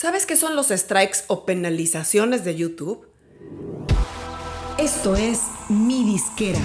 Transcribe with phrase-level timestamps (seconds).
[0.00, 3.06] ¿Sabes qué son los strikes o penalizaciones de YouTube?
[4.78, 6.58] Esto es Mi Disquera.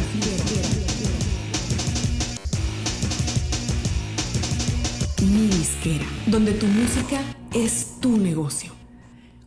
[5.19, 7.19] Mi Disquera, donde tu música
[7.53, 8.71] es tu negocio.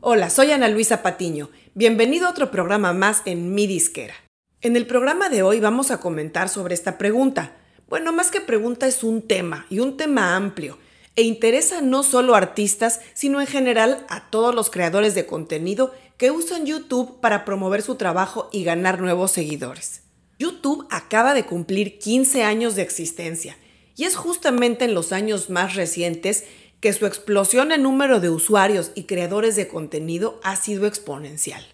[0.02, 1.48] Hola, soy Ana Luisa Patiño.
[1.72, 4.16] Bienvenido a otro programa más en Mi Disquera.
[4.60, 7.56] En el programa de hoy vamos a comentar sobre esta pregunta.
[7.88, 10.76] Bueno, más que pregunta es un tema y un tema amplio
[11.18, 15.92] e interesa no solo a artistas, sino en general a todos los creadores de contenido
[16.16, 20.02] que usan YouTube para promover su trabajo y ganar nuevos seguidores.
[20.38, 23.58] YouTube acaba de cumplir 15 años de existencia
[23.96, 26.44] y es justamente en los años más recientes
[26.78, 31.66] que su explosión en número de usuarios y creadores de contenido ha sido exponencial.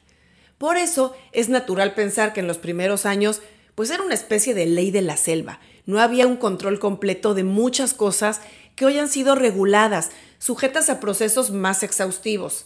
[0.56, 3.42] Por eso es natural pensar que en los primeros años
[3.74, 7.44] pues era una especie de ley de la selva, no había un control completo de
[7.44, 8.40] muchas cosas
[8.76, 12.64] que hoy han sido reguladas, sujetas a procesos más exhaustivos.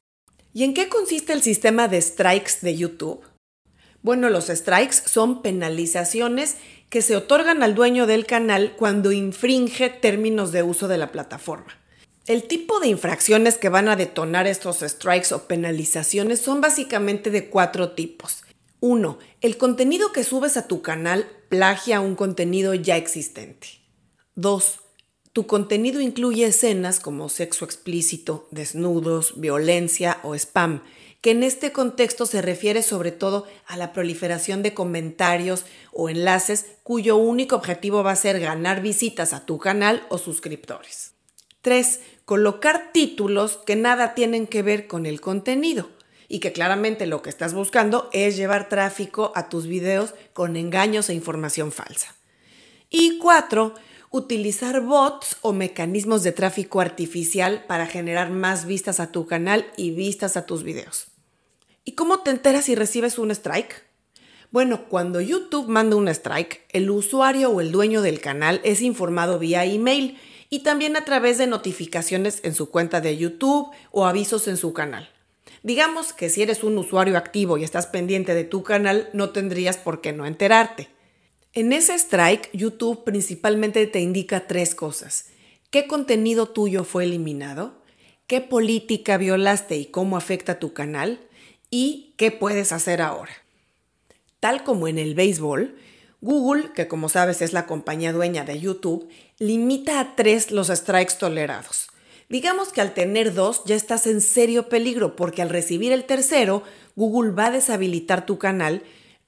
[0.52, 3.22] ¿Y en qué consiste el sistema de strikes de YouTube?
[4.02, 6.56] Bueno, los strikes son penalizaciones
[6.88, 11.76] que se otorgan al dueño del canal cuando infringe términos de uso de la plataforma.
[12.26, 17.48] El tipo de infracciones que van a detonar estos strikes o penalizaciones son básicamente de
[17.48, 18.44] cuatro tipos.
[18.80, 19.18] 1.
[19.40, 23.68] El contenido que subes a tu canal plagia un contenido ya existente.
[24.36, 24.80] 2.
[25.32, 30.82] Tu contenido incluye escenas como sexo explícito, desnudos, violencia o spam,
[31.20, 36.66] que en este contexto se refiere sobre todo a la proliferación de comentarios o enlaces
[36.84, 41.14] cuyo único objetivo va a ser ganar visitas a tu canal o suscriptores.
[41.62, 42.00] 3.
[42.24, 45.88] Colocar títulos que nada tienen que ver con el contenido
[46.28, 51.08] y que claramente lo que estás buscando es llevar tráfico a tus videos con engaños
[51.08, 52.14] e información falsa.
[52.90, 53.74] Y 4
[54.10, 59.90] utilizar bots o mecanismos de tráfico artificial para generar más vistas a tu canal y
[59.90, 61.08] vistas a tus videos.
[61.84, 63.84] ¿Y cómo te enteras si recibes un strike?
[64.50, 69.38] Bueno, cuando YouTube manda un strike, el usuario o el dueño del canal es informado
[69.38, 74.48] vía email y también a través de notificaciones en su cuenta de YouTube o avisos
[74.48, 75.10] en su canal.
[75.62, 79.76] Digamos que si eres un usuario activo y estás pendiente de tu canal, no tendrías
[79.76, 80.88] por qué no enterarte.
[81.52, 85.26] En ese strike, YouTube principalmente te indica tres cosas.
[85.70, 87.82] ¿Qué contenido tuyo fue eliminado?
[88.26, 91.20] ¿Qué política violaste y cómo afecta tu canal?
[91.70, 93.32] ¿Y qué puedes hacer ahora?
[94.40, 95.76] Tal como en el béisbol,
[96.20, 99.08] Google, que como sabes es la compañía dueña de YouTube,
[99.38, 101.87] limita a tres los strikes tolerados.
[102.28, 106.62] Digamos que al tener dos ya estás en serio peligro porque al recibir el tercero,
[106.94, 108.82] Google va a deshabilitar tu canal,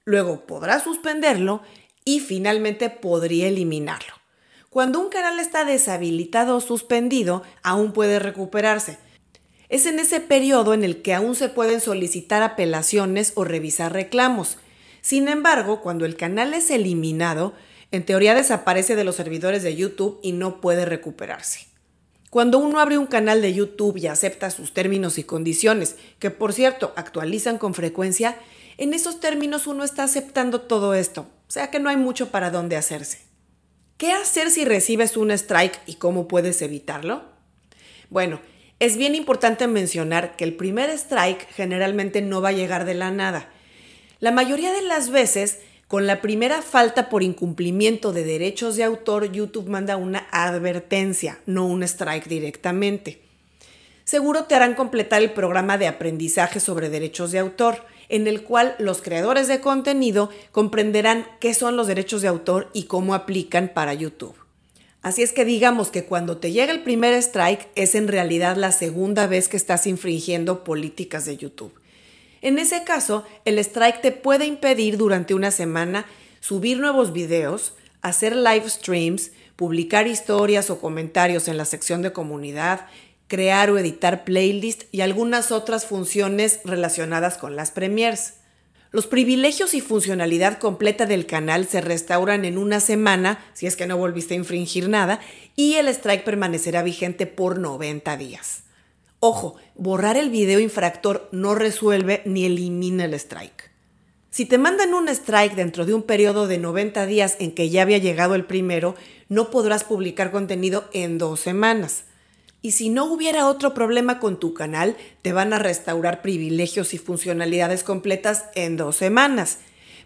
[0.04, 1.62] luego podrá suspenderlo
[2.04, 4.14] y finalmente podría eliminarlo.
[4.68, 8.98] Cuando un canal está deshabilitado o suspendido, aún puede recuperarse.
[9.70, 14.58] Es en ese periodo en el que aún se pueden solicitar apelaciones o revisar reclamos.
[15.00, 17.54] Sin embargo, cuando el canal es eliminado,
[17.92, 21.69] en teoría desaparece de los servidores de YouTube y no puede recuperarse.
[22.30, 26.52] Cuando uno abre un canal de YouTube y acepta sus términos y condiciones, que por
[26.52, 28.36] cierto actualizan con frecuencia,
[28.78, 32.50] en esos términos uno está aceptando todo esto, o sea que no hay mucho para
[32.50, 33.18] dónde hacerse.
[33.96, 37.24] ¿Qué hacer si recibes un strike y cómo puedes evitarlo?
[38.10, 38.40] Bueno,
[38.78, 43.10] es bien importante mencionar que el primer strike generalmente no va a llegar de la
[43.10, 43.50] nada.
[44.20, 45.58] La mayoría de las veces,
[45.90, 51.66] con la primera falta por incumplimiento de derechos de autor, YouTube manda una advertencia, no
[51.66, 53.20] un strike directamente.
[54.04, 58.76] Seguro te harán completar el programa de aprendizaje sobre derechos de autor en el cual
[58.78, 63.92] los creadores de contenido comprenderán qué son los derechos de autor y cómo aplican para
[63.92, 64.36] YouTube.
[65.02, 68.70] Así es que digamos que cuando te llega el primer strike es en realidad la
[68.70, 71.79] segunda vez que estás infringiendo políticas de YouTube.
[72.40, 76.06] En ese caso, el strike te puede impedir durante una semana
[76.40, 82.86] subir nuevos videos, hacer live streams, publicar historias o comentarios en la sección de comunidad,
[83.28, 88.34] crear o editar playlists y algunas otras funciones relacionadas con las premiers.
[88.90, 93.86] Los privilegios y funcionalidad completa del canal se restauran en una semana, si es que
[93.86, 95.20] no volviste a infringir nada,
[95.54, 98.64] y el strike permanecerá vigente por 90 días.
[99.22, 103.70] Ojo, borrar el video infractor no resuelve ni elimina el strike.
[104.30, 107.82] Si te mandan un strike dentro de un periodo de 90 días en que ya
[107.82, 108.94] había llegado el primero,
[109.28, 112.04] no podrás publicar contenido en dos semanas.
[112.62, 116.98] Y si no hubiera otro problema con tu canal, te van a restaurar privilegios y
[116.98, 119.58] funcionalidades completas en dos semanas.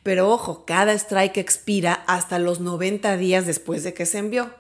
[0.03, 4.51] Pero ojo, cada strike expira hasta los 90 días después de que se envió.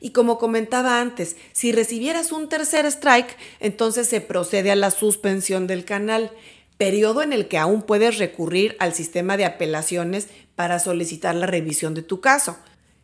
[0.00, 5.66] Y como comentaba antes, si recibieras un tercer strike, entonces se procede a la suspensión
[5.66, 6.30] del canal,
[6.76, 11.94] periodo en el que aún puedes recurrir al sistema de apelaciones para solicitar la revisión
[11.94, 12.56] de tu caso.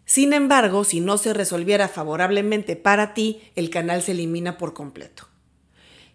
[0.06, 5.28] Sin embargo, si no se resolviera favorablemente para ti, el canal se elimina por completo.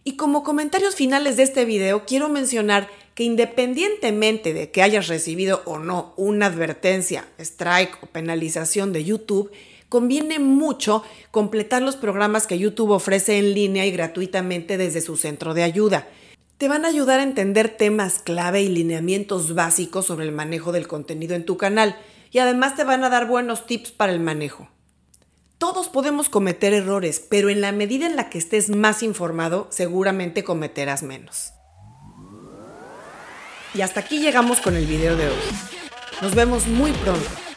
[0.04, 5.62] Y como comentarios finales de este video, quiero mencionar que independientemente de que hayas recibido
[5.66, 9.52] o no una advertencia, strike o penalización de YouTube,
[9.89, 15.53] conviene mucho completar los programas que YouTube ofrece en línea y gratuitamente desde su centro
[15.53, 16.07] de ayuda.
[16.57, 20.88] Te van a ayudar a entender temas clave y lineamientos básicos sobre el manejo del
[20.88, 21.97] contenido en tu canal
[22.31, 24.69] y además te van a dar buenos tips para el manejo.
[25.57, 30.44] Todos podemos cometer errores, pero en la medida en la que estés más informado, seguramente
[30.44, 31.51] cometerás menos.
[33.74, 35.35] Y hasta aquí llegamos con el video de hoy.
[36.21, 37.49] Nos vemos muy pronto.